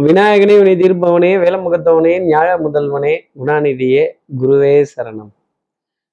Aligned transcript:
விநாயகனே 0.00 0.62
வினை 0.62 0.76
தீர்ப்பவனே 0.76 1.28
வேலமுகத்தவனே 1.44 2.14
ஞாழ 2.24 2.48
முதல்வனே 2.64 3.18
குணாநிதியே 3.38 4.06
குருவே 4.38 4.84
சரணம். 4.96 5.28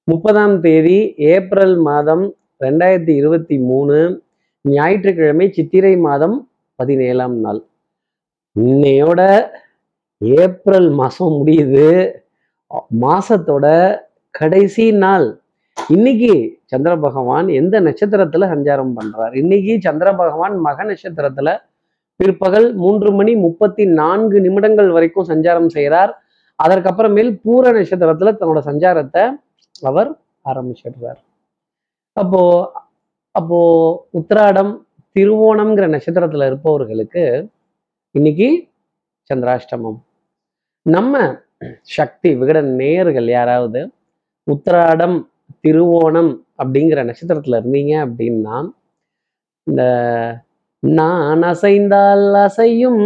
முப்பதாம் 0.03 0.61
தேதி 0.61 1.13
ஏப்ரல் 1.17 1.77
மாதம் 1.77 2.35
ரெண்டாயிரத்தி 2.59 3.09
இருபத்தி 3.09 3.57
மூணு 3.59 4.23
ஞாயிற்றுக்கிழமை 4.61 5.51
சித்திரை 5.51 5.97
மாதம் 5.97 6.49
பதினேழாம் 6.75 7.39
நாள். 7.39 7.63
இன்னையோட 8.59 9.49
ஏப்ரல் 10.17 10.89
மாதம் 10.89 11.43
முடியுது. 11.43 12.11
மாசத்தோட 13.01 13.97
கடைசி 14.29 14.91
நாள். 14.91 15.39
இன்னைக்கு 15.87 16.59
சந்திர 16.65 16.97
பகவான் 16.97 17.47
எந்த 17.47 17.81
நட்சத்திரத்துல 17.81 18.47
சஞ்சாரம் 18.47 18.93
பண்றார்? 18.95 19.37
இன்னைக்கு 19.37 19.77
சந்திர 19.81 20.13
பகவான் 20.13 20.57
மக 20.57 20.83
நட்சத்திரத்துல 20.83 21.57
பிற்பகல் 22.19 22.67
மூன்று 22.75 23.09
மணி 23.11 23.33
முப்பத்தி 23.45 23.83
நான்கு 24.01 24.37
நிமிடங்கள் 24.41 24.89
வரைக்கும் 24.95 25.29
சஞ்சாரம் 25.31 25.69
செய்கிறார். 25.75 26.11
அதற்கப்புறமேல் 26.59 27.31
பூர 27.45 27.63
நட்சத்திரத்துல 27.77 28.33
தன்னோட 28.39 28.59
சஞ்சாரத்தை 28.69 29.23
அவர் 29.81 30.09
ஆரம்பிச்சிடுறார். 30.51 31.21
அப்போ 32.17 32.41
அப்போ 33.35 33.59
உத்திராடம் 34.19 34.71
திருவோணம்ங்கிற 35.15 35.85
நட்சத்திரத்துல 35.95 36.45
இருப்பவர்களுக்கு 36.49 37.23
இன்னைக்கு 38.15 38.49
சந்திராஷ்டமம். 39.29 39.99
நம்ம 40.85 41.21
சக்தி 41.97 42.29
விகட 42.39 42.59
நேயர்கள் 42.79 43.27
யாராவது 43.37 43.81
உத்திராடம் 44.47 45.17
திருவோணம் 45.65 46.31
அப்படிங்கிற 46.61 46.99
நட்சத்திரத்துல 47.09 47.59
இருந்தீங்க 47.61 47.93
அப்படின்னா 48.05 48.57
இந்த 49.67 49.83
நான் 50.83 51.43
அசைந்தால் 51.49 52.25
அசையும் 52.45 53.03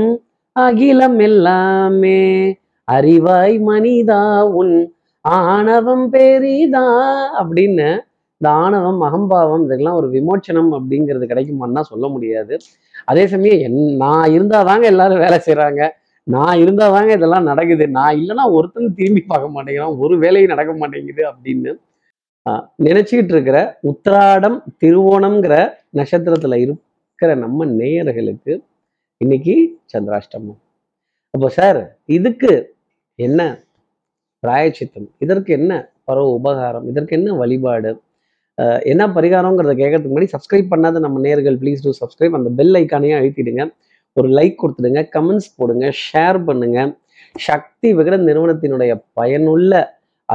அகிலம் 0.55 1.19
எல்லாமே. 1.27 2.21
அறிவாய் 2.87 3.55
மனிதா 3.69 4.21
உன் 4.59 4.75
ஆணவம் 5.25 6.05
பெரிதா 6.13 6.85
அப்படின்னு 7.39 7.87
இந்த 8.41 8.47
ஆணவம் 8.63 9.01
அகம்பாவம் 9.07 9.63
இதெல்லாம் 9.65 9.97
ஒரு 9.99 10.07
விமோச்சனம் 10.15 10.71
அப்படிங்கிறது 10.77 11.25
கிடைக்குமான்னா 11.31 11.81
சொல்ல 11.91 12.05
முடியாது. 12.07 12.55
அதே 13.11 13.23
சமயம் 13.33 13.61
என் 13.67 13.79
நான் 14.03 14.27
இருந்தாதாங்க 14.37 14.85
எல்லாரும் 14.93 15.23
வேலை 15.25 15.39
செய்கிறாங்க 15.47 15.81
நான் 16.27 16.57
இருந்தாதாங்க 16.63 17.11
இதெல்லாம் 17.17 17.49
நடக்குது. 17.51 17.85
நான் 17.97 18.17
இல்லைன்னா 18.19 18.45
ஒருத்தன் 18.57 18.95
திரும்பி 18.99 19.23
பார்க்க 19.27 19.55
மாட்டேங்கிறான். 19.55 19.97
ஒரு 20.03 20.15
வேலையும் 20.23 20.53
நடக்க 20.53 20.73
மாட்டேங்குது 20.81 21.23
அப்படின்னு 21.31 21.73
நினச்சிக்கிட்டு 22.87 23.33
இருக்கிற 23.35 23.57
உத்திராடம் 23.91 24.57
திருவோணம்ங்கிற 24.83 25.55
நட்சத்திரத்துல 25.99 26.59
இருக்கிற 27.19 27.35
நம்ம 27.43 27.65
நேயர்களுக்கு 27.77 28.53
இன்னைக்கு 29.23 29.53
சந்திராஷ்டமம். 29.91 30.57
அப்போ 31.33 31.47
சார் 31.55 31.79
இதுக்கு 32.17 32.51
என்ன 33.19 33.39
பிராயச்சித்தம்? 34.43 35.07
இதற்கு 35.25 35.51
என்ன 35.59 35.71
பரவ 36.09 36.27
உபகாரம்? 36.39 36.85
இதற்கு 36.91 37.15
என்ன 37.19 37.29
வழிபாடு? 37.39 37.93
என்ன 38.91 39.07
பரிகாரங்கிறத 39.17 39.73
கேட்கறதுக்கு 39.81 40.13
முன்னாடி 40.13 40.33
சப்ஸ்கிரைப் 40.35 40.69
பண்ணாத 40.73 41.01
நம்ம 41.05 41.23
நேர்கள் 41.25 41.57
ப்ளீஸ் 41.63 41.83
டூ 41.87 41.95
சப்ஸ்கிரைப் 42.01 42.37
அந்த 42.39 42.51
பெல் 42.59 42.77
ஐக்கானையும் 42.81 43.17
அழுத்திடுங்க. 43.21 43.65
ஒரு 44.17 44.29
லைக் 44.37 44.61
கொடுத்துடுங்க 44.61 45.03
கமெண்ட்ஸ் 45.17 45.51
போடுங்க 45.57 45.85
ஷேர் 46.05 46.41
பண்ணுங்க. 46.51 46.79
சக்தி 47.49 47.89
விகடன் 47.99 48.27
நிறுவனத்தினுடைய 48.29 48.93
பயனுள்ள 49.19 49.83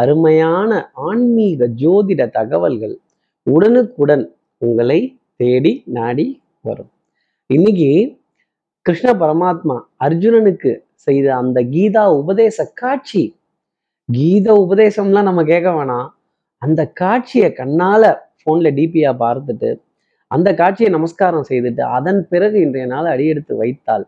அருமையான 0.02 0.82
ஆன்மீக 1.08 1.72
ஜோதிட 1.84 2.22
தகவல்கள் 2.38 2.96
உடனுக்குடன் 3.46 4.26
உங்களை 4.66 5.00
தேடி 5.40 5.74
நாடி 5.98 6.28
வரும். 6.64 6.90
இன்னைக்கு 7.50 7.88
கிருஷ்ண 8.86 9.08
பரமாத்மா 9.22 9.76
அர்ஜுனனுக்கு 10.06 10.72
செய்த 11.06 11.26
அந்த 11.36 11.58
கீதா 11.74 12.04
உபதேச 12.20 12.66
காட்சி 12.80 13.22
கீத 14.08 14.46
உபதேசம்லாம் 14.64 15.28
நம்ம 15.30 15.42
கேட்க 15.44 15.68
வேணாம். 15.70 16.08
அந்த 16.62 16.80
காட்சியை 17.00 17.48
கண்ணால 17.60 18.02
ஃபோன்ல 18.40 18.70
டிபியா 18.78 19.10
பார்த்துட்டு 19.24 19.70
அந்த 20.30 20.48
காட்சியை 20.60 20.90
நமஸ்காரம் 20.92 21.48
செய்துட்டு 21.50 21.82
அதன் 21.96 22.20
பிறகு 22.28 22.56
இன்றைய 22.60 22.86
நாள் 22.86 23.08
அடியெடுத்து 23.14 23.54
வைத்தால் 23.62 24.04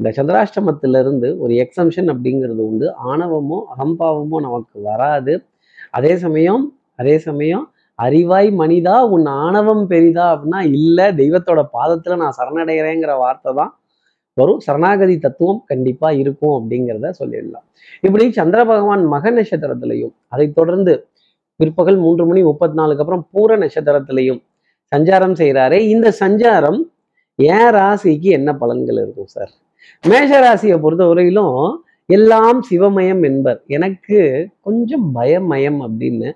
இந்த 0.00 0.08
சந்திராஷ்டமத்திலிருந்து 0.18 1.28
ஒரு 1.42 1.52
எக்ஸம்ஷன் 1.64 2.10
அப்படிங்கிறது 2.12 2.62
உண்டு. 2.70 2.86
ஆணவமோ 3.10 3.58
அகம்பாவமோ 3.74 4.38
நமக்கு 4.46 4.76
வராது. 4.82 5.34
அதே 5.90 6.12
சமயம் 6.24 6.64
அதே 7.00 7.16
சமயம் 7.28 7.64
அறிவாய் 8.02 8.48
மனிதா 8.58 9.08
உன் 9.08 9.26
ஆணவம் 9.26 9.86
பெரிதா 9.86 10.24
அப்படின்னா 10.34 10.60
இல்லை 10.70 11.04
தெய்வத்தோட 11.04 11.60
பாதத்துல 11.76 12.16
நான் 12.16 12.38
சரணடைகிறேங்கிற 12.38 13.18
வார்த்தை 13.18 13.54
தான் 13.54 13.72
வரும். 14.34 14.60
சரணாகதி 14.60 15.18
தத்துவம் 15.18 15.62
கண்டிப்பா 15.66 16.10
இருக்கும் 16.10 16.56
அப்படிங்கிறத 16.56 17.10
சொல்லிடலாம். 17.20 17.66
இப்படி 18.00 18.32
சந்திர 18.32 18.64
பகவான் 18.64 19.04
மக 19.04 19.30
நட்சத்திரத்திலையும் 19.30 20.14
அதைத் 20.28 20.54
தொடர்ந்து 20.54 21.08
பிற்பகல் 21.56 21.96
மூன்று 21.96 22.26
மணி 22.26 22.42
முப்பத்தி 22.42 22.76
நாலுக்கு 22.76 23.02
அப்புறம் 23.02 23.28
பூர 23.32 23.56
நட்சத்திரத்திலையும் 23.62 24.40
சஞ்சாரம் 24.94 25.36
செய்கிறாரே. 25.40 25.78
இந்த 25.78 26.12
சஞ்சாரம் 26.20 26.80
ஏன் 27.34 27.70
ராசிக்கு 27.74 28.28
என்ன 28.38 28.52
பலன்கள் 28.60 28.98
இருக்கும் 29.04 29.26
சார்? 29.26 29.50
மேஷ 30.08 30.30
ராசியை 30.46 30.76
பொறுத்தவரையிலும் 30.84 31.74
எல்லாம் 32.06 32.62
சிவமயம் 32.70 33.22
என்பர். 33.24 33.62
எனக்கு 33.66 34.48
கொஞ்சம் 34.60 35.06
பயமயம் 35.14 35.78
அப்படின்னு 35.86 36.28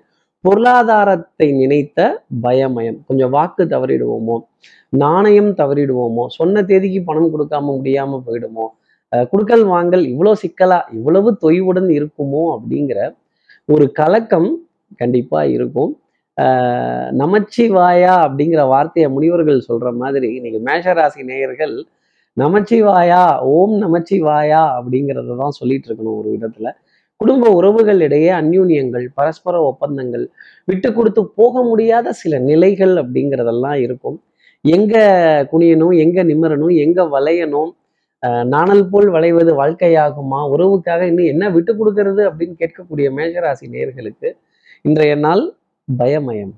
பொருளாதாரத்தை 0.43 1.51
நினைத்த 1.51 1.99
பயமயம். 2.43 2.97
கொஞ்சம் 3.07 3.29
வாக்கு 3.29 3.65
தவறிடுவோமோ? 3.65 4.37
நாணயம் 4.89 5.51
தவறிடுவோமோ? 5.55 6.25
சொன்ன 6.27 6.63
தேதிக்கு 6.63 7.03
பணம் 7.03 7.31
கொடுக்காம 7.33 7.69
முடியாம 7.77 8.21
போயிடுமோ? 8.27 8.65
குடுக்கல் 9.31 9.65
வாங்கல் 9.65 10.03
இவ்வளோ 10.05 10.33
சிக்கலா 10.43 10.79
இவ்வளவு 10.93 11.37
தொய்வுடன் 11.41 11.89
இருக்குமோ? 11.91 12.43
அப்படிங்கிற 12.55 12.99
ஒரு 13.65 13.91
கலக்கம் 13.91 14.49
கண்டிப்பா 14.97 15.43
இருக்கும். 15.43 15.91
ஆஹ் 16.37 17.09
நமச்சிவாயா 17.21 18.13
அப்படிங்கிற 18.25 18.67
வார்த்தையை 18.67 19.11
முனிவர்கள் 19.11 19.61
சொல்ற 19.69 19.95
மாதிரி 19.95 20.35
இன்னைக்கு 20.35 20.61
மேஷராசி 20.65 21.23
நேயர்கள் 21.23 21.75
நமச்சிவாயா 22.37 23.23
ஓம் 23.39 23.75
நமச்சிவாயா 23.81 24.61
அப்படிங்கிறத 24.77 25.37
தான் 25.37 25.49
சொல்லிட்டு 25.49 25.87
இருக்கணும் 25.89 26.17
ஒரு 26.17 26.29
விதத்துல. 26.31 26.67
குடும்ப 27.21 27.49
உறவுகள் 27.49 27.99
இடையே 28.01 28.29
அந்யூன்யங்கள் 28.31 29.05
பரஸ்பர 29.13 29.55
ஒப்பந்தங்கள் 29.61 30.23
விட்டு 30.65 30.89
கொடுத்து 30.93 31.21
போக 31.39 31.63
முடியாத 31.63 32.13
சில 32.21 32.33
நிலைகள் 32.49 32.93
அப்படிங்கிறதெல்லாம் 33.01 33.79
இருக்கும். 33.85 34.17
எங்க 34.65 34.95
குனியணும் 35.51 35.93
எங்க 36.03 36.23
நிமிரணும் 36.23 36.73
எங்க 36.85 37.01
வளையணும் 37.15 37.71
ஆஹ் 38.23 38.45
நாணல் 38.45 38.83
போல் 38.89 39.07
வளைவது 39.09 39.51
வாழ்க்கையாகுமா 39.59 40.39
உறவுக்காக 40.53 41.01
இன்னும் 41.11 41.29
என்ன 41.33 41.43
விட்டு 41.49 41.71
கொடுக்கறது 41.79 42.21
அப்படின்னு 42.29 42.55
கேட்கக்கூடிய 42.59 43.07
மேஷராசி 43.17 43.67
நேர்களுக்கு 43.75 44.29
இன்றைய 44.85 45.13
நாள் 45.25 45.43
பயமயம். 45.87 46.51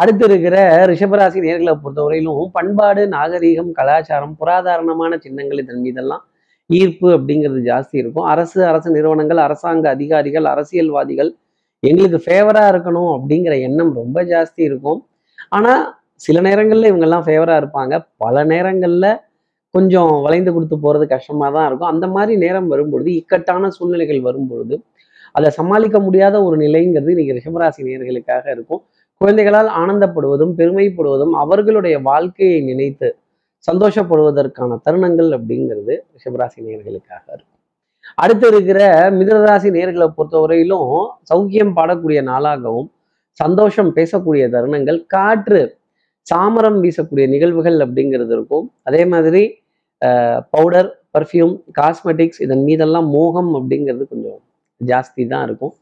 அடுத்து 0.00 0.24
இருக்கிற 0.28 0.56
ரிஷபராசி 0.90 1.38
நேர்களை 1.46 1.74
பொறுத்தவரையிலும் 1.82 2.50
பண்பாடு 2.56 3.02
நாகரீகம் 3.14 3.70
கலாச்சாரம் 3.78 4.34
புராதாரணமான 4.40 5.12
சின்னங்கள் 5.24 5.62
இதன் 5.62 5.84
மீதெல்லாம் 5.84 6.24
ஈர்ப்பு 6.70 7.08
அப்படிங்கிறது 7.16 7.60
ஜாஸ்தி 7.70 7.96
இருக்கும். 8.02 8.24
அரசு 8.24 8.64
அரசு 8.64 8.90
நிறுவனங்கள் 8.90 9.36
அரசாங்க 9.36 9.88
அதிகாரிகள் 9.88 10.44
அரசியல்வாதிகள் 10.44 11.34
எங்களுக்கு 11.80 12.18
ஃபேவரா 12.26 12.64
இருக்கணும் 12.72 13.10
அப்படிங்கிற 13.16 13.60
எண்ணம் 13.60 13.92
ரொம்ப 13.94 14.22
ஜாஸ்தி 14.24 14.62
இருக்கும். 14.62 15.06
ஆனா 15.48 16.00
சில 16.14 16.40
நேரங்கள்ல 16.40 16.90
இவங்கெல்லாம் 16.90 17.24
ஃபேவரா 17.26 17.54
இருப்பாங்க. 17.62 18.06
பல 18.16 18.44
நேரங்கள்ல 18.44 19.06
கொஞ்சம் 19.70 20.22
வளைந்து 20.22 20.52
கொடுத்து 20.52 20.76
போறது 20.82 21.06
கஷ்டமா 21.06 21.50
தான் 21.50 21.66
இருக்கும். 21.66 21.88
அந்த 21.88 22.06
மாதிரி 22.06 22.36
நேரம் 22.36 22.68
வரும்பொழுது 22.68 23.10
இக்கட்டான 23.14 23.68
சூழ்நிலைகள் 23.68 24.20
வரும்பொழுது 24.20 24.82
அதை 25.32 25.50
சமாளிக்க 25.50 25.98
முடியாத 26.00 26.42
ஒரு 26.42 26.56
நிலைங்கிறது 26.56 27.10
இன்னைக்கு 27.10 27.36
ரிஷபராசி 27.38 27.82
நேர்களுக்காக 27.82 28.44
இருக்கும். 28.50 28.82
குழந்தைகளால் 29.14 29.68
ஆனந்தப்படுவதும் 29.80 30.54
பெருமைப்படுவதும் 30.58 31.32
அவர்களுடைய 31.32 31.98
வாழ்க்கையை 31.98 32.60
நினைத்து 32.60 33.16
சந்தோஷப்படுவதற்கான 33.68 34.78
தருணங்கள் 34.86 35.30
அப்படிங்கிறது 35.36 35.94
ரிஷபராசி 36.14 36.58
நேர்களுக்காக 36.66 37.24
இருக்கும். 37.34 37.54
அடுத்து 38.22 38.46
இருக்கிற 38.52 38.80
மிதனராசி 39.18 39.68
நேர்களை 39.76 40.06
பொறுத்தவரையிலும் 40.16 40.90
சௌக்கியம் 41.30 41.72
பாடக்கூடிய 41.78 42.20
நாளாகவும் 42.30 42.88
சந்தோஷம் 43.40 43.90
பேசக்கூடிய 43.96 44.44
தருணங்கள் 44.54 44.98
காற்று 45.14 45.62
சாமரம் 46.30 46.78
வீசக்கூடிய 46.84 47.24
நிகழ்வுகள் 47.32 47.78
அப்படிங்கிறது 47.86 48.32
இருக்கும். 48.36 48.66
அதே 48.88 49.02
மாதிரி 49.12 49.42
பவுடர் 50.54 50.88
பர்ஃப்யூம் 51.16 51.52
காஸ்மெட்டிக்ஸ் 51.78 52.40
இதன் 52.46 52.64
மீதெல்லாம் 52.68 53.08
மோகம் 53.16 53.50
அப்படிங்கிறது 53.58 54.04
கொஞ்சம் 54.12 54.40
ஜாஸ்தி 54.80 55.22
தான் 55.32 55.44
இருக்கும். 55.48 55.74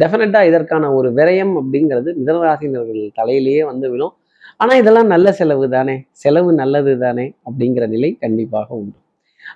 டெஃபினட்டாக 0.00 0.48
இதற்கான 0.50 0.92
ஒரு 0.98 1.08
விரயம் 1.18 1.54
அப்படிங்கிறது 1.60 2.10
மிதனராசினர்கள் 2.20 3.02
தலையிலேயே 3.18 3.62
வந்து 3.70 3.86
விழும். 3.92 4.14
ஆனால் 4.60 4.78
இதெல்லாம் 4.78 5.10
நல்ல 5.14 5.28
செலவு 5.32 5.66
தானே? 5.68 5.96
செலவு 6.12 6.50
நல்லது 6.52 6.92
தானே? 6.98 7.26
அப்படிங்கிற 7.46 7.84
நிலை 7.86 8.10
கண்டிப்பாக 8.14 8.68
உண்டு. 8.74 8.96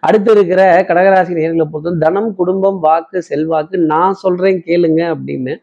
அடுத்து 0.02 0.30
இருக்கிற 0.32 0.60
கடகராசி 0.88 1.32
நேர்களை 1.38 1.64
பொறுத்தவரை 1.64 2.00
தனம் 2.04 2.30
குடும்பம் 2.34 2.78
வாக்கு 2.78 3.18
செல்வாக்கு 3.22 3.76
நான் 3.92 4.14
சொல்றேன் 4.14 4.60
கேளுங்க 4.66 5.00
அப்படின்னு 5.14 5.54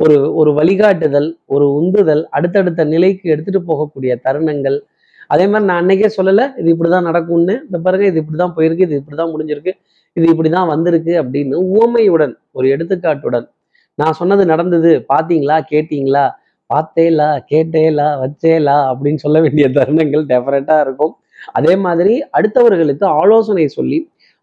ஒரு 0.00 0.16
ஒரு 0.40 0.50
வழிகாட்டுதல் 0.52 1.28
ஒரு 1.46 1.66
உந்துதல் 1.78 2.22
அடுத்தடுத்த 2.30 2.82
நிலைக்கு 2.84 3.24
எடுத்துட்டு 3.30 3.60
போகக்கூடிய 3.70 4.12
தருணங்கள். 4.26 4.78
அதே 5.30 5.44
மாதிரி 5.46 5.68
நான் 5.70 5.80
அன்னைக்கே 5.82 6.08
சொல்லலை 6.18 6.44
இது 6.60 6.68
இப்படிதான் 6.74 7.08
நடக்கும்னு. 7.10 7.54
இந்த 7.66 7.78
பாருங்க 7.78 8.06
இது 8.06 8.20
இப்படி 8.22 8.38
தான் 8.38 8.54
போயிருக்கு 8.56 8.86
இது 8.88 8.98
இப்படிதான் 9.00 9.32
முடிஞ்சிருக்கு 9.34 9.72
இது 10.16 10.26
இப்படிதான் 10.32 10.68
வந்திருக்கு 10.68 11.12
அப்படின்னு 11.22 11.56
உவமையுடன் 11.68 12.34
ஒரு 12.52 12.66
எடுத்துக்காட்டுடன் 12.68 13.46
நான் 13.98 14.18
சொன்னது 14.20 14.42
நடந்தது 14.52 14.90
பார்த்தீங்களா 15.12 15.56
கேட்டீங்களா 15.72 16.24
பார்த்தேலா 16.70 17.28
கேட்டேலா 17.50 18.08
வச்சேலா 18.22 18.76
அப்படின்னு 18.90 19.20
சொல்ல 19.24 19.38
வேண்டிய 19.44 19.66
தருணங்கள் 19.78 20.24
டெஃபரெண்டாக 20.32 20.84
இருக்கும். 20.86 21.14
அதே 21.58 21.74
மாதிரி 21.86 22.14
அடுத்தவர்களுக்கு 22.36 23.04
ஆலோசனை 23.20 23.66
சொல்லி 23.78 23.98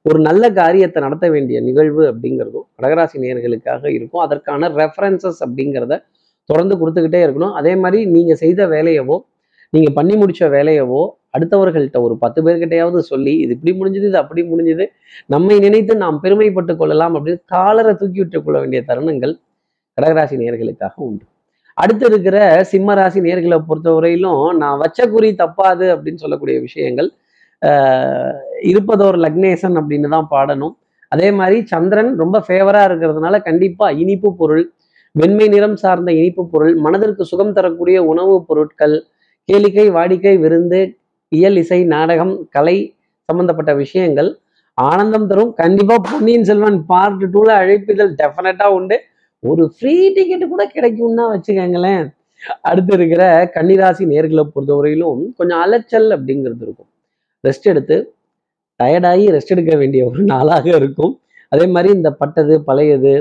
ஒரு 0.06 0.20
நல்ல 0.28 0.44
காரியத்தை 0.60 1.00
நடத்த 1.06 1.26
வேண்டிய 1.36 1.58
நிகழ்வு 1.68 2.04
அப்படிங்கிறதும் 2.12 2.66
கடகராசி 2.76 3.22
நேயர்களுக்காக 3.24 3.84
இருக்கும். 3.98 4.24
அதற்கான 4.26 4.70
ரெஃபரன்சஸ் 4.82 5.40
அப்படிங்கிறத 5.46 5.96
தொடர்ந்து 6.50 6.76
கொடுத்துக்கிட்டே 6.82 7.22
இருக்கணும். 7.26 7.54
அதே 7.60 7.74
மாதிரி 7.84 8.00
நீங்க 8.16 8.34
செய்த 8.44 8.68
வேலையவோ 8.76 9.18
நீங்க 9.74 9.90
பண்ணி 10.00 10.16
முடிச்ச 10.22 10.44
வேலையவோ 10.56 11.02
அடுத்தவர்கள்ட்ட 11.36 12.00
ஒரு 12.08 12.16
பத்து 12.24 12.40
பேர்கிட்டயாவது 12.46 13.00
சொல்லி 13.12 13.34
இது 13.44 13.54
இப்படி 13.56 13.72
முடிஞ்சது 13.80 14.08
இது 14.12 14.20
அப்படி 14.24 14.42
முடிஞ்சது 14.52 14.86
நம்மை 15.34 15.56
நினைத்து 15.66 15.94
நாம் 16.04 16.22
பெருமைப்பட்டு 16.24 16.76
கொள்ளலாம் 16.82 17.16
அப்படின்னு 17.18 17.42
காலரை 17.56 17.94
தூக்கி 18.02 18.22
விட்டுக் 18.24 18.46
கொள்ள 18.46 18.60
வேண்டிய 18.60 18.82
தருணங்கள் 18.90 19.34
கடகராசி 19.98 20.38
நேயர்களுக்காக 20.42 20.96
உண்டு. 21.08 21.26
அடுத்து 21.78 22.06
இருக்கிற 22.12 22.38
சிம்ம 22.72 22.94
ராசி 22.94 23.20
நேர்களை 23.28 23.58
பொறுத்தவரையிலும் 23.70 24.44
நான் 24.62 24.82
வச்ச 24.84 25.08
குறி 25.14 25.30
தப்பாது 25.42 25.86
அப்படின்னு 25.96 26.24
சொல்லக்கூடிய 26.24 26.58
விஷயங்கள் 26.68 27.10
இருப்பதோர் 28.72 29.18
லக்னேசன் 29.26 29.76
அப்படின்னு 29.82 30.10
தான் 30.16 30.28
பாடணும். 30.32 30.74
அதே 31.12 31.28
மாதிரி 31.40 31.58
சந்திரன் 31.74 32.12
ரொம்ப 32.22 32.38
ஃபேவரா 32.48 32.82
இருக்கிறதுனால 32.90 33.36
கண்டிப்பா 33.42 33.88
இனிப்பு 34.04 34.30
பொருள் 34.40 34.64
வெண்மை 35.16 35.48
நிறம் 35.48 35.76
சார்ந்த 35.84 36.10
இனிப்பு 36.20 36.44
பொருள் 36.54 36.74
மனதிற்கு 36.86 37.24
சுகம் 37.32 37.54
தரக்கூடிய 37.58 37.98
உணவுப் 38.12 38.48
பொருட்கள் 38.48 38.96
கேளிக்கை 39.50 39.86
வாடிக்கை 39.98 40.34
விருந்து 40.44 40.80
இயல் 41.32 41.60
இசை 41.64 41.80
நாடகம் 41.94 42.34
கலை 42.56 42.78
சம்பந்தப்பட்ட 43.30 43.72
விஷயங்கள் 43.84 44.30
ஆனந்தம் 44.78 45.28
தரும். 45.28 45.52
கண்டிப்பா 45.54 45.96
பொன்னியின் 46.08 46.48
செல்வன் 46.50 46.80
பார்ட் 46.92 47.24
டூல 47.34 47.50
அழைப்பிதழ் 47.62 48.12
டெஃபினட்டா 48.22 48.68
உண்டு. 48.78 48.98
ஒரு 49.52 49.64
ஃப்ரீ 49.76 49.96
டிக்கெட் 50.16 50.44
கூட 50.54 50.64
கிடைக்கும்னா 50.76 51.26
வச்சுக்கோங்களேன். 51.34 52.06
அடுத்து 52.70 52.94
இருக்கிற 52.98 53.24
கன்னிராசி 53.56 54.04
நேர்களை 54.14 54.44
பொறுத்தவரையிலும் 54.56 55.22
கொஞ்சம் 55.40 55.62
அலைச்சல் 55.66 56.10
அப்படிங்கிறது 56.16 56.64
இருக்கும். 56.68 56.90
ரெஸ்ட் 57.44 57.68
எடுத்து 57.72 57.98
டயர்டாகி 58.80 59.26
ரெஸ்ட் 59.36 59.54
எடுக்க 59.56 59.74
வேண்டிய 59.82 60.02
ஒரு 60.10 60.24
நாளாக 60.34 60.68
இருக்கும். 60.80 61.14
அதே 61.54 61.66
மாதிரி 61.76 61.90
இந்த 61.94 62.10
பட்டது 62.22 62.56
பழையது 62.70 63.14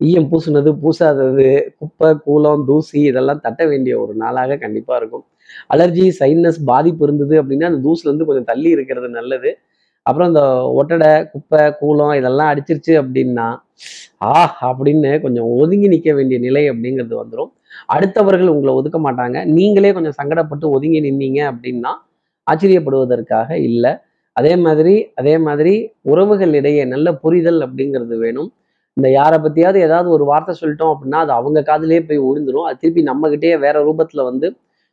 ஈயம் 0.00 0.28
பூசுனது 0.30 0.70
பூசாதது 0.82 1.46
குப்பை 1.78 2.08
கூலம் 2.26 2.64
தூசி 2.68 3.00
இதெல்லாம் 3.10 3.40
தட்ட 3.46 3.62
வேண்டிய 3.66 3.94
ஒரு 4.02 4.12
நாளாக 4.22 4.58
கண்டிப்பாக 4.64 4.98
இருக்கும். 5.00 5.24
அலர்ஜி 5.74 6.06
சைனஸ் 6.20 6.60
பாதிப்பு 6.70 7.04
இருந்தது 7.06 7.34
அப்படின்னா 7.42 7.68
அந்த 7.70 7.80
தூசுலேருந்து 7.86 8.28
கொஞ்சம் 8.28 8.48
தள்ளி 8.50 8.70
இருக்கிறது 8.76 9.08
நல்லது. 9.18 9.50
அப்புறம் 10.08 10.28
இந்த 10.32 10.42
ஒட்டடை 10.80 11.10
குப்பை 11.32 11.62
கூலம் 11.80 12.14
இதெல்லாம் 12.20 12.50
அடிச்சிருச்சு 12.52 12.92
அப்படின்னா 13.02 13.48
ஆ 14.28 14.34
அப்படின்னு 14.68 15.10
கொஞ்சம் 15.24 15.48
ஒதுங்கி 15.60 15.88
நிற்க 15.92 16.12
வேண்டிய 16.18 16.38
நிலை 16.46 16.62
அப்படிங்கிறது 16.70 17.14
வந்துடும் 17.22 17.50
அடுத்தவர்கள் 17.94 18.52
உங்களை 18.54 18.72
ஒதுக்க 18.80 18.98
மாட்டாங்க. 19.06 19.38
நீங்களே 19.56 19.90
கொஞ்சம் 19.96 20.18
சங்கடப்பட்டு 20.20 20.66
ஒதுங்கி 20.76 21.00
நின்னீங்க 21.06 21.40
அப்படின்னா 21.50 21.92
ஆச்சரியப்படுவதற்காக 22.46 23.50
இல்லை. 23.68 23.92
அதே 24.36 24.52
மாதிரி 24.64 24.94
அதே 25.20 25.34
மாதிரி 25.46 25.74
உறவுகள் 26.12 26.52
இடையே 26.60 26.82
நல்ல 26.94 27.08
புரிதல் 27.22 27.60
அப்படிங்கிறது 27.66 28.16
வேணும். 28.24 28.50
இந்த 28.96 29.08
யாரை 29.10 29.36
பத்தியாவது 29.44 29.78
ஏதாவது 29.86 30.08
ஒரு 30.16 30.24
வார்த்தை 30.30 30.52
சொல்லிட்டோம் 30.60 30.92
அப்படின்னா 30.94 31.18
அது 31.24 31.32
அவங்க 31.40 31.58
காதிலே 31.68 32.00
போய் 32.08 32.20
விழுந்துரும் 32.26 32.66
அது 32.68 32.80
திருப்பி 32.82 33.02
நம்மகிட்டயே 33.10 33.56
வேற 33.64 33.76
ரூபத்துல 33.88 34.24
வந்து 34.30 34.48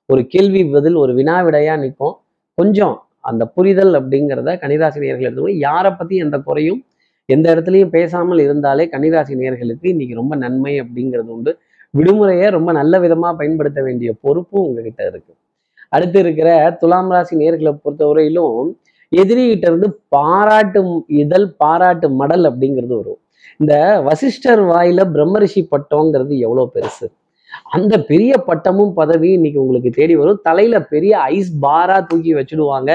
ஒரு 0.09 0.21
கேள்வி 0.33 0.61
பதில் 0.75 0.97
ஒரு 1.03 1.11
வினா 1.19 1.35
விடையாக 1.47 1.77
நிற்கும் 1.83 2.15
கொஞ்சம் 2.57 2.95
அந்த 3.29 3.43
புரிதல் 3.55 3.93
அப்படிங்கிறத 3.99 4.49
கன்னிராசி 4.63 4.99
நேர்கள் 5.03 5.27
எடுத்துக்கணும் 5.27 5.63
யாரை 5.67 5.91
பற்றி 5.91 6.15
எந்த 6.25 6.37
குறையும் 6.47 6.81
எந்த 7.29 7.45
இடத்துலையும் 7.53 7.93
பேசாமல் 7.95 8.41
இருந்தாலே 8.45 8.83
கன்னிராசி 8.93 9.35
நேர்களுக்கு 9.41 9.87
இன்னைக்கு 9.93 10.19
ரொம்ப 10.21 10.33
நன்மை 10.43 10.73
அப்படிங்கிறது 10.83 11.31
உண்டு. 11.35 11.51
விடுமுறையை 11.97 12.47
ரொம்ப 12.57 12.69
நல்ல 12.79 12.99
விதமாக 13.03 13.33
பயன்படுத்த 13.39 13.79
வேண்டிய 13.81 14.09
பொறுப்பும் 14.23 14.65
உங்ககிட்ட 14.67 15.01
இருக்கு. 15.11 15.33
அடுத்து 15.95 16.19
இருக்கிற 16.19 16.49
துலாம் 16.81 17.11
ராசி 17.13 17.35
நேர்களை 17.41 17.71
பொறுத்தவரையிலும் 17.83 18.69
எதிரிகிட்ட 19.11 19.65
இருந்து 19.71 19.89
பாராட்டு 20.15 20.79
இதழ் 21.23 21.47
பாராட்டு 21.63 22.07
மடல் 22.21 22.45
அப்படிங்கிறது 22.49 22.93
வரும். 23.01 23.19
இந்த 23.59 23.73
வசிஷ்டர் 24.07 24.63
வாயில 24.71 25.01
பிரம்மரிஷி 25.15 25.61
பட்டம்ங்கிறது 25.73 26.33
எவ்வளோ 26.45 26.65
பெருசு. 26.75 27.07
அந்த 27.75 27.93
பெரிய 28.11 28.33
பட்டமும் 28.47 28.93
பதவியும் 28.97 29.37
இன்னைக்கு 29.39 29.59
உங்களுக்கு 29.63 29.91
தேடி 29.99 30.15
வரும். 30.21 30.39
தலையில 30.47 30.77
பெரிய 30.93 31.13
ஐஸ் 31.35 31.51
பாரா 31.65 31.97
தூக்கி 32.09 32.31
வச்சுடுவாங்க. 32.35 32.91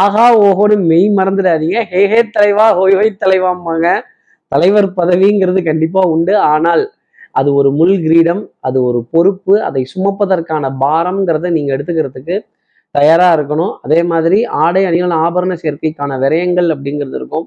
ஆகா 0.00 0.26
ஓஹோன்னு 0.46 0.76
மெய் 0.90 1.06
மறந்துடாதீங்க. 1.18 1.78
ஹே 1.92 2.02
ஹே 2.12 2.20
தலைவா 2.36 2.66
ஹோய் 2.78 2.96
ஹோய் 2.98 3.10
தலைவாம்பாங்க. 3.24 3.86
தலைவர் 4.48 4.88
பதவிங்கிறது 5.00 5.62
கண்டிப்பா 5.70 6.00
உண்டு. 6.14 6.34
ஆனால் 6.54 6.84
அது 7.40 7.50
ஒரு 7.54 7.70
முள் 7.70 7.94
கிரீடம் 8.06 8.42
அது 8.60 8.78
ஒரு 8.88 8.98
பொறுப்பு 9.10 9.54
அதை 9.68 9.82
சுமப்பதற்கான 9.94 10.70
பாரம்ங்கிறத 10.84 11.50
நீங்க 11.50 11.70
எடுத்துக்கிறதுக்கு 11.76 12.36
தயாரா 12.94 13.28
இருக்கணும். 13.36 13.72
அதே 13.86 14.00
மாதிரி 14.12 14.38
ஆடை 14.64 14.82
அணிகள் 14.88 15.14
ஆபரண 15.24 15.52
சேர்க்கைக்கான 15.64 16.18
விரயங்கள் 16.24 16.68
அப்படிங்கிறது 16.74 17.18
இருக்கும். 17.20 17.46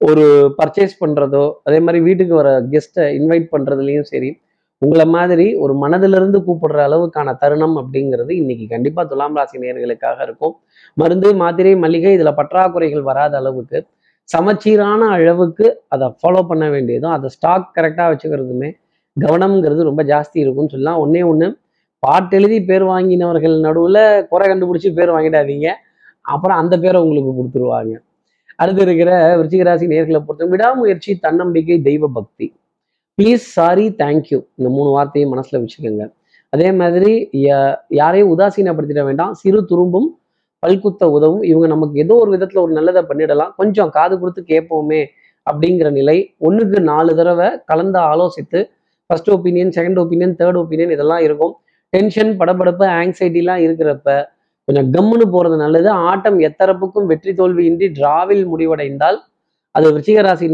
ஒரு 0.00 0.24
பர்ச்சேஸ் 0.58 0.94
பண்றதோ 1.02 1.42
அதே 1.68 1.78
மாதிரி 1.86 1.98
வீட்டுக்கு 2.06 2.34
வர 2.34 2.50
கெஸ்ட்டை 2.72 3.04
இன்வைட் 3.18 3.48
பண்றதுலயும் 3.54 4.08
சரி. 4.12 4.30
உங்களை 4.82 5.04
மாதிரி 5.14 5.46
ஒரு 5.62 5.72
மனதிலிருந்து 5.82 6.38
கூப்பிடுற 6.46 6.78
அளவுக்கான 6.88 7.34
தருணம் 7.40 7.74
அப்படிங்கிறது 7.80 8.32
இன்னைக்கு 8.40 8.66
கண்டிப்பா 8.68 9.02
துலாம் 9.04 9.36
ராசி 9.38 9.56
நேயர்களுக்காக 9.62 10.18
இருக்கும். 10.26 10.54
மருந்து 11.00 11.28
மாத்திரை 11.40 11.72
மளிகை 11.84 12.12
இதுல 12.18 12.30
பற்றாக்குறைகள் 12.38 13.04
வராத 13.08 13.34
அளவுக்கு 13.40 13.78
சமச்சீரான 14.28 15.02
அளவுக்கு 15.16 15.66
அதை 15.94 16.06
ஃபாலோ 16.18 16.40
பண்ண 16.50 16.64
வேண்டியதும் 16.70 17.14
அதை 17.16 17.28
ஸ்டாக் 17.34 17.66
கரெக்டாக 17.76 18.06
வச்சுக்கிறதுமே 18.12 18.70
கவனம்ங்கிறது 19.16 19.88
ரொம்ப 19.90 20.02
ஜாஸ்தி 20.12 20.38
இருக்கும்னு 20.42 20.72
சொல்லலாம். 20.74 21.00
ஒன்றே 21.04 21.22
ஒன்று 21.30 21.46
பாட்டு 22.02 22.36
எழுதி 22.38 22.58
பேர் 22.68 22.84
வாங்கினவர்கள் 22.92 23.56
நடுவில் 23.66 24.02
குறை 24.30 24.44
கண்டுபிடிச்சி 24.50 24.90
பேர் 24.98 25.14
வாங்கிடாதீங்க. 25.16 25.68
அப்புறம் 26.34 26.58
அந்த 26.62 26.74
பேரை 26.84 26.98
உங்களுக்கு 27.02 27.32
கொடுத்துருவாங்க. 27.38 27.94
அடுத்து 28.60 28.82
இருக்கிற 28.86 29.10
விருச்சிகராசி 29.38 29.84
நேர்களை 29.92 30.20
பொறுத்த 30.26 30.48
விடாமுயற்சி 30.52 31.10
தன்னம்பிக்கை 31.26 31.78
தெய்வ 31.88 32.08
பக்தி 32.18 32.46
ப்ளீஸ் 33.16 33.34
சாரி 33.34 33.90
தேங்க்யூ 33.90 34.46
இந்த 34.54 34.70
மூணு 34.70 34.90
வார்த்தையும் 34.90 35.30
மனசில் 35.30 35.64
வச்சுக்கோங்க. 35.64 36.12
அதே 36.48 36.72
மாதிரி 36.72 37.28
யா- 37.32 37.76
யாரையும் 37.88 38.38
உதாசீனப்படுத்திட 38.38 39.04
வேண்டாம். 39.04 39.34
சிறு 39.34 39.64
துரும்பும் 39.64 40.18
பல்குத்த 40.66 41.04
உதவும். 41.04 41.42
இவங்க 41.42 41.66
நமக்கு 41.66 41.98
ஏதோ 41.98 42.14
ஒரு 42.14 42.30
விதத்தில் 42.30 42.62
ஒரு 42.62 42.72
நல்லதை 42.72 43.02
பண்ணிடலாம். 43.02 43.50
கொஞ்சம் 43.56 43.90
காது 43.90 44.18
கொடுத்து 44.18 44.44
கேட்போமே 44.46 45.06
அப்படிங்கிற 45.52 45.90
நிலை. 45.90 46.34
ஒன்றுக்கு 46.38 46.80
நாலு 46.80 47.16
தடவை 47.16 47.50
கலந்து 47.66 47.98
ஆலோசித்து 47.98 48.70
first 49.06 49.30
opinion 49.30 49.68
second 49.68 49.98
opinion 49.98 50.34
third 50.38 50.56
opinion 50.56 50.90
இதெல்லாம் 50.90 51.18
இருக்கும். 51.18 51.54
டென்ஷன் 51.90 52.38
படபடப்பு 52.38 52.84
ஆங்ஸைட்டிலாம் 52.86 53.64
இருக்கிறப்ப 53.66 54.24
கொஞ்சம் 54.64 54.92
கம்முன்னு 54.92 55.30
போகிறது 55.30 55.56
நல்லது. 55.56 55.88
ஆட்டம் 55.88 56.38
எத்தரப்புக்கும் 56.38 57.06
வெற்றி 57.06 57.32
தோல்வியின்றி 57.32 57.92
டிராவில் 57.92 58.46
முடிவடைந்தால் 58.56 59.16
அது 59.76 59.86
விருச்சிக 59.94 60.20
ராசி 60.26 60.46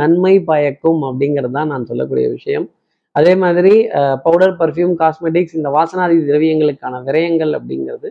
நன்மை 0.00 0.34
பயக்கும் 0.50 1.00
அப்படிங்கிறது 1.08 1.56
தான் 1.58 1.70
நான் 1.72 1.88
சொல்லக்கூடிய 1.90 2.26
விஷயம். 2.36 2.66
அதே 3.18 3.32
மாதிரி 3.42 3.72
பவுடர் 4.24 4.54
பர்ஃப்யூம் 4.60 4.94
காஸ்மெட்டிக்ஸ் 5.02 5.56
இந்த 5.58 5.68
வாசனாதி 5.76 6.16
திரவியங்களுக்கான 6.28 7.00
விரயங்கள் 7.06 7.52
அப்படிங்கிறது 7.58 8.08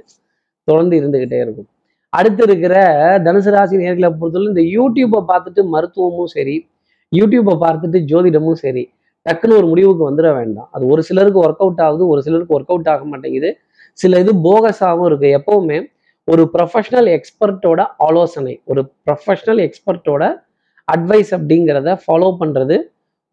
தொடர்ந்து 0.67 0.95
இருந்துகிட்டே 0.99 1.39
இருக்கும். 1.45 1.69
அடுத்து 2.17 2.41
இருக்கிற 2.47 2.75
தனுசு 3.25 3.51
ராசி 3.55 3.75
நேர்களை 3.83 4.09
பொறுத்தவரை 4.19 4.49
இந்த 4.53 4.63
யூடியூப்பை 4.75 5.21
பார்த்துட்டு 5.31 5.61
மருத்துவமும் 5.75 6.31
சரி 6.35 6.55
யூடியூப்பை 7.11 7.55
பார்த்துட்டு 7.65 7.99
ஜோதிடமும் 8.11 8.59
சரி 8.63 8.83
டக்குன்னு 9.25 9.57
ஒரு 9.59 9.67
முடிவுக்கு 9.71 10.03
வந்துட 10.09 10.29
வேண்டாம். 10.39 10.67
அது 10.75 10.83
ஒரு 10.93 11.01
சிலருக்கு 11.07 11.39
ஒர்க் 11.45 11.63
அவுட் 11.65 11.81
ஆகுது 11.85 12.03
ஒரு 12.13 12.21
சிலருக்கு 12.25 12.55
ஒர்க் 12.57 12.71
அவுட் 12.73 12.89
ஆக 12.93 13.05
மாட்டேங்குது. 13.11 13.49
சில 14.01 14.19
இது 14.23 14.33
போகஸாகவும் 14.47 15.07
இருக்குது 15.09 15.35
எப்பவுமே 15.39 15.77
ஒரு 16.27 16.43
ப்ரொஃபஷ்னல் 16.53 17.07
எக்ஸ்பர்ட்டோட 17.17 17.81
ஆலோசனை 18.05 18.53
ஒரு 18.71 18.81
ப்ரொஃபஷ்னல் 19.05 19.59
எக்ஸ்பர்ட்டோட 19.65 20.23
அட்வைஸ் 20.87 21.31
அப்படிங்கிறத 21.37 21.89
ஃபாலோ 22.03 22.29
பண்ணுறது 22.41 22.75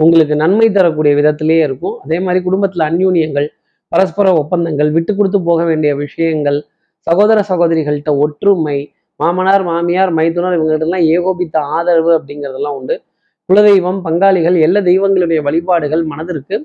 உங்களுக்கு 0.01 0.35
நன்மை 0.43 0.69
தரக்கூடிய 0.77 1.13
விதத்திலேயே 1.21 1.63
இருக்கும். 1.69 1.97
அதே 2.05 2.19
மாதிரி 2.27 2.41
குடும்பத்தில் 2.47 2.85
அந்யூன்யங்கள் 2.89 3.49
பரஸ்பர 3.93 4.29
ஒப்பந்தங்கள் 4.43 4.91
விட்டு 4.97 5.13
கொடுத்து 5.19 5.39
போக 5.49 5.61
வேண்டிய 5.71 5.91
விஷயங்கள் 6.05 6.59
சகோதர 7.07 7.39
சகோதரிகள்கிட்ட 7.51 8.13
ஒற்றுமை 8.25 8.79
மாமனார் 9.21 9.65
மாமியார் 9.71 10.13
மைத்துனர் 10.19 10.57
இவங்ககிட்டலாம் 10.59 11.05
ஏகோபித்த 11.17 11.57
ஆதரவு 11.77 12.11
அப்படிங்கிறதெல்லாம் 12.19 12.79
உண்டு. 12.81 12.95
குலதெய்வம் 13.49 14.01
பங்காளிகள் 14.07 14.57
எல்லா 14.67 14.81
தெய்வங்களுடைய 14.91 15.41
வழிபாடுகள் 15.49 16.03
மனதிற்கு 16.13 16.57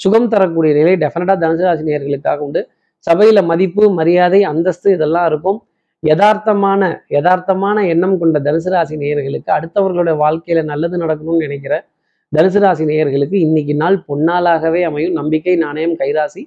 சுகம் 0.00 0.28
தரக்கூடிய 0.34 0.72
நிலை 0.80 0.92
டெஃபினட்டாக 1.04 1.38
தனுசு 1.44 1.64
ராசினியர்களுக்காக 1.68 2.38
உண்டு. 2.48 2.60
சபையில் 3.06 3.48
மதிப்பு 3.50 3.82
மரியாதை 3.98 4.40
அந்தஸ்து 4.52 4.88
இதெல்லாம் 4.96 5.26
இருக்கும். 5.30 5.58
யதார்த்தமான 6.02 6.82
யதார்த்தமான 7.16 7.78
எண்ணம் 7.92 8.18
கொண்ட 8.18 8.38
தனுசு 8.38 8.70
ராசி 8.70 8.96
நேயர்களுக்கு 8.96 9.50
அடுத்தவர்களுடைய 9.56 10.14
வாழ்க்கையில 10.24 10.60
நல்லது 10.64 10.96
நடக்கணும்னு 10.98 11.44
நினைக்கிற 11.46 11.74
தனுசு 12.32 12.60
ராசி 12.60 12.84
நேயர்களுக்கு 12.84 13.36
இன்னைக்கு 13.46 13.74
நாள் 13.74 14.04
பொன்னாளாகவே 14.08 14.80
அமையும். 14.82 15.12
நம்பிக்கை 15.12 15.56
நாணயம் 15.56 15.96
கைராசி 15.98 16.42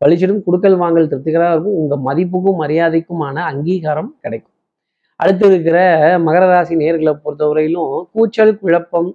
பளிச்சிடும் 0.00 0.42
குடுக்கல் 0.46 0.76
வாங்கல் 0.76 1.08
திருப்திகராக 1.08 1.54
இருக்கும். 1.54 1.78
உங்க 1.80 1.96
மதிப்புக்கும் 2.08 2.60
மரியாதைக்குமான 2.62 3.36
அங்கீகாரம் 3.52 4.10
கிடைக்கும். 4.20 4.54
அடுத்து 5.20 5.46
இருக்கிற 5.46 5.78
மகர 6.26 6.44
ராசி 6.52 6.74
நேர்களை 6.76 7.12
பொறுத்தவரையிலும் 7.24 7.90
கூச்சல் 8.12 8.58
குழப்பம் 8.58 9.10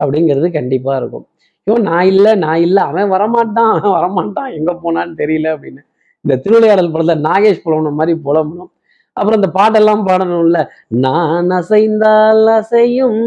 அப்படிங்கிறது 0.00 0.48
கண்டிப்பா 0.52 0.92
இருக்கும். 0.96 1.24
ஐயோ 1.66 1.78
நான் 1.88 2.06
இல்லை 2.06 2.32
நான் 2.34 2.60
இல்லை 2.66 2.82
அவன் 2.82 3.10
வரமாட்டான் 3.10 3.70
அவன் 3.74 3.94
வரமாட்டான் 3.98 4.50
எங்க 4.58 4.72
போனான்னு 4.84 5.14
தெரியல 5.22 5.48
அப்படின்னு. 5.54 5.82
இந்த 6.24 6.34
திருவிளையாடல் 6.44 6.92
படத்துல 6.92 7.16
நாகேஷ் 7.28 7.64
புலம்புன 7.64 7.92
மாதிரி 7.92 8.14
புலம்பணும். 8.26 8.70
அப்புறம் 9.16 9.38
இந்த 9.40 9.50
பாட்டெல்லாம் 9.58 10.04
பாடணும்ல. 10.08 10.60
நான் 11.04 11.50
அசைந்தால் 11.58 12.48
அசையும் 12.58 13.20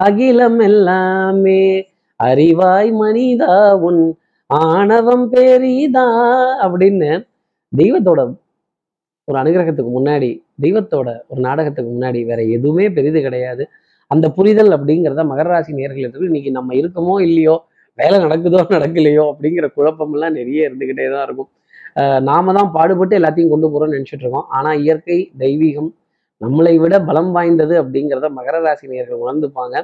அகிலம் 0.00 0.60
எல்லாமே. 0.68 1.62
அறிவாய் 2.20 2.90
மனிதா 3.02 3.54
உன் 3.88 4.02
ஆணவம் 4.50 5.26
பெரிதா 5.34 6.06
அப்படின்னு 6.64 7.10
தெய்வத்தோட 7.72 8.20
ஒரு 9.28 9.36
அனுகிரகத்துக்கு 9.42 9.92
முன்னாடி 9.98 10.30
தெய்வத்தோட 10.62 11.08
ஒரு 11.30 11.40
நாடகத்துக்கு 11.46 11.90
முன்னாடி 11.94 12.20
வேற 12.30 12.40
எதுவுமே 12.56 12.86
பெரிது 12.96 13.18
கிடையாது. 13.26 13.64
அந்த 14.10 14.26
புரிதல் 14.38 14.72
அப்படிங்கிறத 14.76 15.22
மகர 15.32 15.48
ராசி 15.52 15.72
நேர்கள் 15.80 16.04
இருக்கு 16.04 16.30
இன்னைக்கு 16.30 16.50
நம்ம 16.58 16.74
இருக்கமோ 16.80 17.14
இல்லையோ 17.28 17.54
வேலை 17.98 18.16
நடக்குதோ 18.24 18.60
நடக்கலையோ 18.76 19.24
அப்படிங்கிற 19.32 19.66
குழப்பமெல்லாம் 19.76 20.36
நிறைய 20.38 20.68
இருந்துகிட்டே 20.68 21.06
தான் 21.14 21.24
இருக்கும். 21.28 21.50
நாம 22.28 22.52
தான் 22.58 22.70
பாடுபட்டு 22.76 23.14
எல்லாத்தையும் 23.20 23.52
கொண்டு 23.52 23.66
போறோம்னு 23.72 23.96
நினைச்சிட்டு 23.96 24.24
இருக்கோம். 24.24 24.46
ஆனா 24.56 24.70
இயற்கை 24.84 25.18
தெய்வீகம் 25.42 25.90
நம்மளை 26.40 26.74
விட 26.82 26.94
பலம் 27.08 27.30
வாய்ந்தது 27.36 27.74
அப்படிங்கிறத 27.82 28.28
மகர 28.38 28.56
ராசி 28.66 28.86
நேர்கள் 28.92 29.22
உணர்ந்துப்பாங்க. 29.24 29.76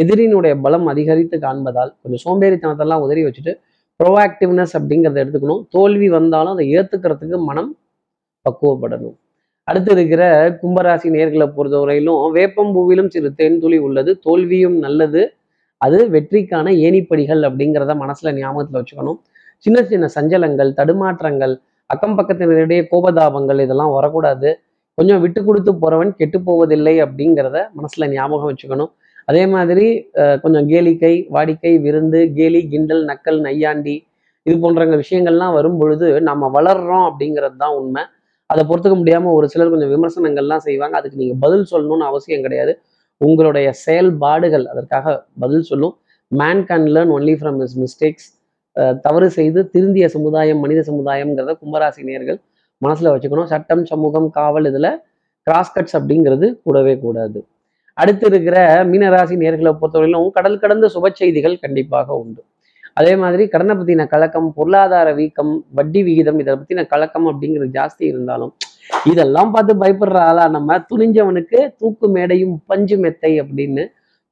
எதிரினுடைய 0.00 0.54
பலம் 0.64 0.86
அதிகரித்து 0.92 1.36
காண்பதால் 1.46 1.92
கொஞ்சம் 2.02 2.22
சோம்பேறித்தனத்தெல்லாம் 2.26 3.04
உதறி 3.06 3.22
வச்சுட்டு 3.26 3.52
ப்ரோஆக்டிவ்னஸ் 4.00 4.74
அப்படிங்கிறத 4.78 5.18
எடுத்துக்கணும். 5.22 5.62
தோல்வி 5.74 6.08
வந்தாலும் 6.18 6.54
அதை 6.56 6.66
ஏத்துக்கிறதுக்கு 6.76 7.38
மனம் 7.48 7.70
பக்குவப்படணும். 8.46 9.16
அடுத்து 9.68 9.90
இருக்கிற 9.96 10.22
கும்பராசி 10.60 11.08
நேர்களை 11.16 11.46
பொறுத்தவரையிலும் 11.56 12.20
வேப்பம்பூவிலும் 12.36 13.10
சிறு 13.14 13.28
தேன்துளி 13.40 13.78
உள்ளது. 13.86 14.12
தோல்வியும் 14.26 14.78
நல்லது. 14.86 15.22
அது 15.80 15.98
வெற்றிக்கான 16.14 16.72
ஏணிப்படிகள் 16.86 17.42
அப்படிங்கிறத 17.48 17.94
மனசுல 18.02 18.32
ஞாபகத்துல 18.38 18.80
வச்சுக்கணும். 18.80 19.18
சின்ன 19.64 19.78
சின்ன 19.90 20.06
சஞ்சலங்கள் 20.16 20.70
தடுமாற்றங்கள் 20.78 21.54
அக்கம் 21.90 22.16
பக்கத்தினரிடையே 22.18 22.82
கோபதாபங்கள் 22.90 23.60
இதெல்லாம் 23.64 23.92
வரக்கூடாது. 23.96 24.50
கொஞ்சம் 24.98 25.20
விட்டு 25.24 25.40
கொடுத்து 25.46 25.72
போறவன் 25.82 26.12
கெட்டு 26.20 26.38
போவதில்லை 26.46 26.94
அப்படிங்கிறத 27.04 27.58
மனசுல 27.78 28.08
ஞாபகம் 28.14 28.50
வச்சுக்கணும். 28.50 28.90
அதே 29.30 29.42
மாதிரி 29.54 29.86
கொஞ்சம் 30.42 30.66
கேலிக்கை 30.70 31.14
வாடிக்கை 31.34 31.72
விருந்து 31.84 32.20
கேலி 32.38 32.60
கிண்டல் 32.72 33.02
நக்கல் 33.10 33.40
நையாண்டி 33.46 33.96
இது 34.46 34.54
போன்ற 34.62 34.84
விஷயங்கள்லாம் 35.02 35.54
வரும் 35.58 35.78
பொழுது 35.80 36.06
நம்ம 36.28 36.48
வளர்றோம் 36.56 37.04
அப்படிங்கிறது 37.08 37.56
தான் 37.62 37.74
உண்மை. 37.80 38.02
அதை 38.50 38.62
பொறுத்துக்க 38.68 38.96
முடியாம 39.00 39.32
ஒரு 39.38 39.46
சிலர் 39.52 39.72
கொஞ்சம் 39.72 39.92
விமர்சனங்கள்லாம் 39.94 40.64
செய்வாங்க. 40.68 40.94
அதுக்கு 41.00 41.20
நீங்க 41.22 41.36
பதில் 41.44 41.66
சொல்லணும்னு 41.72 42.06
அவசியம் 42.10 42.44
கிடையாது. 42.46 42.72
உங்களுடைய 43.20 43.68
செயல்பாடுகள் 43.84 44.64
அதற்காக 44.72 45.14
பதில் 45.42 45.66
சொல்லும். 45.70 45.94
Man 46.32 46.62
can 46.70 46.86
learn 46.96 47.12
only 47.16 47.34
from 47.40 47.58
his 47.66 47.76
mistakes 47.82 48.28
தவறு 49.06 49.28
செய்து 49.38 49.60
திருந்திய 49.74 50.06
சமுதாயம் 50.16 50.60
மனித 50.64 50.80
சமுதாயம்ங்கிறத 50.90 51.54
கும்பராசி 51.62 52.02
நேர்கள் 52.10 52.38
மனசில் 52.82 53.12
வச்சுக்கணும். 53.12 53.48
சட்டம் 53.52 53.84
சமூகம் 53.92 54.28
காவல் 54.36 54.68
இதில் 54.70 54.92
கிராஸ் 55.46 55.74
கட்ஸ் 55.74 55.96
அப்படிங்கிறது 55.98 56.46
கூடவே 56.64 56.94
கூடாது. 57.04 57.38
அடுத்து 57.96 58.26
இருக்கிற 58.30 58.56
மீனராசி 58.90 59.34
நேர்களை 59.42 59.72
பொறுத்தவரையிலும் 59.80 60.30
கடல் 60.36 60.62
கடந்த 60.62 60.86
சுப 60.94 61.10
செய்திகள் 61.20 61.62
கண்டிப்பாக 61.64 62.16
உண்டு. 62.22 62.40
அதே 62.98 63.12
மாதிரி 63.22 63.42
கடனை 63.54 63.74
பற்றின 63.78 64.06
கலக்கம் 64.12 64.48
பொருளாதார 64.56 65.08
வீக்கம் 65.18 65.52
வட்டி 65.78 66.00
விகிதம் 66.06 66.38
இதை 66.42 66.54
பற்றின 66.60 66.84
கலக்கம் 66.92 67.26
அப்படிங்கிறது 67.30 67.70
ஜாஸ்தி 67.78 68.04
இருந்தாலும் 68.12 68.52
இதெல்லாம் 69.10 69.50
பார்த்து 69.54 69.72
பயப்படுற 69.82 70.18
ஆளா 70.30 70.44
நம்ம 70.56 70.78
துணிஞ்சவனுக்கு 70.90 71.58
தூக்கு 71.80 72.06
மேடையும் 72.16 72.54
பஞ்சு 72.70 72.96
மெத்தை 73.04 73.32
அப்படின்னு 73.42 73.84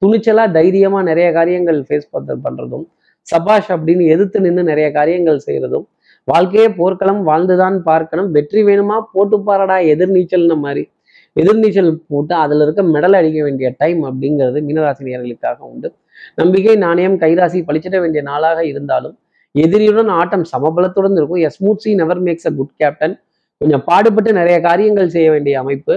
துணிச்சலாக 0.02 0.54
தைரியமாக 0.57 1.07
நிறைய 1.11 1.28
காரியங்கள் 1.38 1.78
ஃபேஸ் 1.87 2.09
பண்ணுறதும் 2.45 2.87
சபாஷ் 3.27 3.71
அப்படின்னு 3.75 4.05
எதிர்த்து 4.07 4.39
நின்று 4.41 4.63
நிறைய 4.63 4.89
காரியங்கள் 4.93 5.45
செய்யறதும் 5.47 5.87
வாழ்க்கையே 6.29 6.69
போர்க்களம் 6.79 7.21
வாழ்ந்துதான் 7.23 7.77
பார்க்கணும் 7.83 8.31
வெற்றி 8.33 8.61
வேணுமா 8.63 8.97
போட்டு 9.13 9.37
பாரடா 9.47 9.77
எதிர்நீச்சல்னு 9.93 10.57
மாதிரி. 10.65 10.83
எதிர்நீச்சல் 11.37 11.91
போட்டு 12.11 12.35
அதுல 12.35 12.65
இருக்க 12.67 12.83
மெடல் 12.95 13.17
அடிக்க 13.19 13.39
வேண்டிய 13.43 13.69
டைம் 13.79 14.01
அப்படிங்கிறது 14.09 14.59
மீனராசி 14.67 15.03
நேயர்களுக்காக 15.09 15.59
உண்டு. 15.71 15.89
நம்பிக்கை 16.35 16.75
நாணயம் 16.77 17.17
கைராசி 17.21 17.59
பழிச்சிட 17.69 17.97
வேண்டிய 18.01 18.23
நாளாக 18.23 18.61
இருந்தாலும் 18.65 19.17
எதிரியுடன் 19.55 20.11
ஆட்டம் 20.19 20.45
சமபலத்துடன் 20.53 21.17
இருக்கும். 21.19 21.43
A 21.47 21.51
smooth 21.57 21.83
sea 21.85 21.91
never 21.95 22.23
makes 22.27 22.49
a 22.51 22.53
good 22.57 22.75
captain 22.77 23.15
கொஞ்சம் 23.61 23.85
பாடுபட்டு 23.87 24.31
நிறைய 24.33 24.57
காரியங்கள் 24.61 25.15
செய்ய 25.15 25.29
வேண்டிய 25.31 25.55
அமைப்பு 25.61 25.95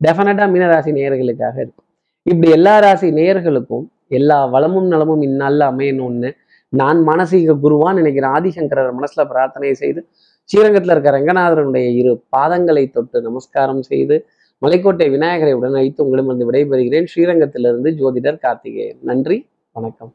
டெஃபினட்டாக 0.00 0.48
மீனராசி 0.52 0.92
நேயர்களுக்காக 0.92 1.56
இருக்கும் 1.64 1.88
இப்படி 2.26 2.48
எல்லா 2.52 2.74
ராசி 2.78 3.08
நேயர்களுக்கும் 3.10 3.84
எல்லா 4.10 4.38
வளமும் 4.46 4.88
நலமும் 4.88 5.22
இந்நாளில் 5.22 5.64
அமையணும்னு 5.70 6.30
நான் 6.72 6.98
மானசீக 7.08 7.56
குருவான் 7.62 7.94
நினைக்கிற 7.94 8.26
ஆதிசங்கரர் 8.28 8.94
மனசுல 8.98 9.24
பிரார்த்தனை 9.28 9.74
செய்து 9.74 10.00
ஸ்ரீரங்கத்தில் 10.48 10.92
இருக்க 10.92 11.10
ரங்கநாதருடைய 11.10 11.88
இரு 12.00 12.12
பாதங்களை 12.36 12.84
தொட்டு 12.90 13.22
நமஸ்காரம் 13.22 13.82
செய்து 13.82 14.16
மலைக்கோட்டை 14.62 15.10
விநாயகரை 15.10 15.52
உடன் 15.52 15.74
அழைத்து 15.74 16.04
உங்களிடமிருந்து 16.04 16.48
விடைபெறுகிறேன். 16.50 17.06
ஸ்ரீரங்கத்திலிருந்து 17.12 17.90
ஜோதிடர் 18.00 18.38
கார்த்திகேயன். 18.38 18.98
நன்றி 19.02 19.38
வணக்கம். 19.72 20.10